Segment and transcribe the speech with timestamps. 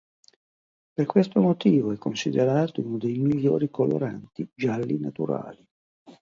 [0.95, 5.63] Per questo motivo è considerato uno dei migliori coloranti gialli naturali.